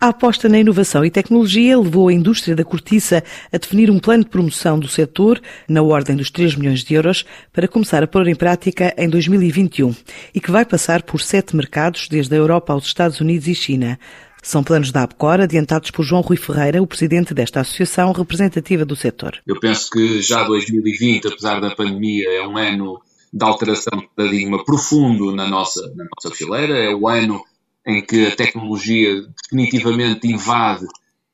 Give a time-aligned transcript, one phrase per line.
[0.00, 3.20] A aposta na inovação e tecnologia levou a indústria da cortiça
[3.52, 7.24] a definir um plano de promoção do setor na ordem dos 3 milhões de euros
[7.52, 9.92] para começar a pôr em prática em 2021
[10.32, 13.98] e que vai passar por sete mercados, desde a Europa aos Estados Unidos e China.
[14.40, 18.94] São planos da ABCOR adiantados por João Rui Ferreira, o presidente desta associação representativa do
[18.94, 19.38] setor.
[19.44, 23.02] Eu penso que já 2020, apesar da pandemia, é um ano
[23.32, 27.42] de alteração de paradigma profundo na nossa, na nossa fileira, é o ano
[27.88, 30.86] em que a tecnologia definitivamente invade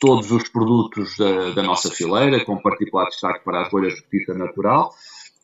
[0.00, 4.34] todos os produtos da, da nossa fileira, com particular destaque para as bolhas de justiça
[4.34, 4.92] natural,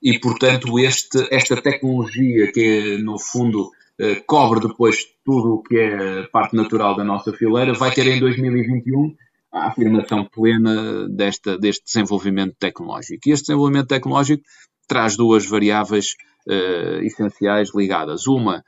[0.02, 6.22] e portanto este, esta tecnologia que no fundo eh, cobre depois tudo o que é
[6.24, 9.14] parte natural da nossa fileira, vai ter em 2021
[9.52, 13.28] a afirmação plena desta, deste desenvolvimento tecnológico.
[13.28, 14.42] E este desenvolvimento tecnológico
[14.88, 16.14] traz duas variáveis
[16.46, 18.26] uh, essenciais ligadas.
[18.26, 18.62] Uma,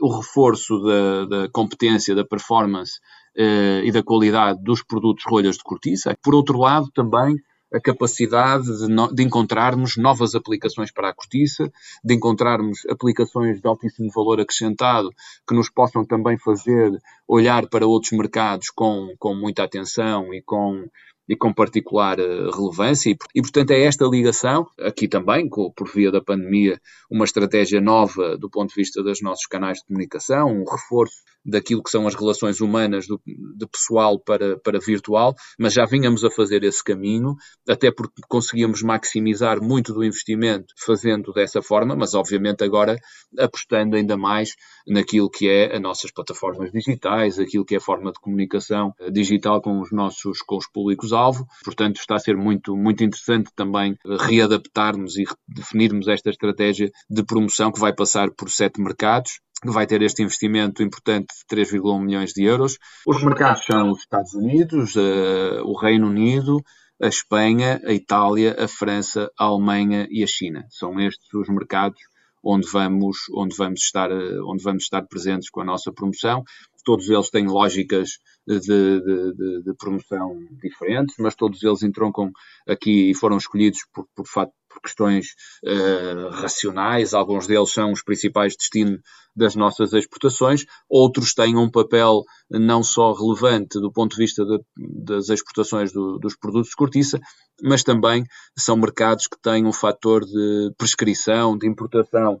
[0.00, 3.00] o reforço da, da, competência, da performance
[3.36, 6.16] uh, e da qualidade dos produtos rolhas de cortiça.
[6.22, 7.36] Por outro lado, também
[7.72, 11.72] a capacidade de, no, de, encontrarmos novas aplicações para a cortiça,
[12.04, 15.08] de encontrarmos aplicações de altíssimo valor acrescentado
[15.48, 16.92] que nos possam também fazer
[17.26, 20.86] olhar para outros mercados com, com muita atenção e com
[21.28, 23.10] e com particular eh, relevância.
[23.34, 28.36] E, portanto, é esta ligação, aqui também, com, por via da pandemia, uma estratégia nova
[28.36, 32.14] do ponto de vista dos nossos canais de comunicação, um reforço daquilo que são as
[32.14, 37.34] relações humanas do, de pessoal para, para virtual, mas já vínhamos a fazer esse caminho,
[37.68, 42.96] até porque conseguíamos maximizar muito do investimento fazendo dessa forma, mas obviamente agora
[43.38, 44.50] apostando ainda mais
[44.86, 49.10] naquilo que é as nossas plataformas digitais, aquilo que é a forma de comunicação eh,
[49.10, 50.66] digital com os nossos com os
[51.12, 51.46] públicos-alvo.
[51.64, 57.70] Portanto, está a ser muito, muito interessante também readaptarmos e definirmos esta estratégia de promoção
[57.70, 62.32] que vai passar por sete mercados que vai ter este investimento importante de 3,1 milhões
[62.32, 62.78] de euros.
[63.06, 66.60] Os mercados são os Estados Unidos, uh, o Reino Unido,
[67.00, 70.66] a Espanha, a Itália, a França, a Alemanha e a China.
[70.68, 72.00] São estes os mercados
[72.42, 76.42] onde vamos, onde vamos, estar, eh, onde vamos estar presentes com a nossa promoção.
[76.84, 82.30] Todos eles têm lógicas de, de, de, promoção diferentes, mas todos eles entroncam
[82.66, 85.28] aqui e foram escolhidos por, por, por questões
[85.64, 87.14] uh, racionais.
[87.14, 89.00] Alguns deles são os principais destinos
[89.34, 94.60] das nossas exportações, outros têm um papel não só relevante do ponto de vista de,
[95.04, 97.18] das exportações do, dos produtos de cortiça,
[97.62, 98.24] mas também
[98.58, 102.38] são mercados que têm um fator de prescrição, de importação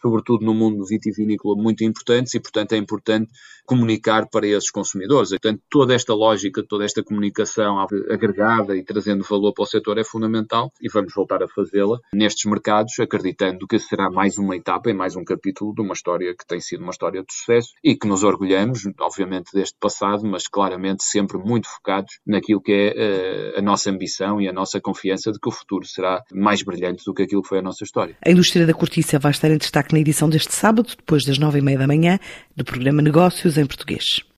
[0.00, 3.30] sobretudo no mundo vitivinícola, muito importantes e, portanto, é importante
[3.66, 5.30] comunicar para esses consumidores.
[5.30, 7.78] Portanto, toda esta lógica, toda esta comunicação
[8.10, 12.50] agregada e trazendo valor para o setor é fundamental e vamos voltar a fazê-la nestes
[12.50, 16.46] mercados, acreditando que será mais uma etapa e mais um capítulo de uma história que
[16.46, 21.04] tem sido uma história de sucesso e que nos orgulhamos, obviamente, deste passado, mas claramente
[21.04, 25.38] sempre muito focados naquilo que é uh, a nossa ambição e a nossa confiança de
[25.38, 28.16] que o futuro será mais brilhante do que aquilo que foi a nossa história.
[28.24, 31.38] A indústria da cortiça vai estar em destaque destaque na edição deste sábado, depois das
[31.38, 32.18] nove e meia da manhã,
[32.54, 34.20] do programa Negócios em Português.